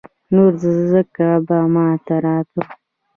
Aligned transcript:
نو 0.33 0.43
ځکه 0.91 1.27
به 1.47 1.57
ما 1.73 1.87
ته 2.05 2.15
راته. 2.23 2.61